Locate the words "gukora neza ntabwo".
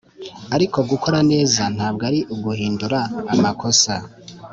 0.91-2.03